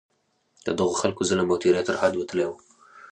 [0.65, 2.55] د دغو خلکو ظلم او تېری تر حده وتلی وو.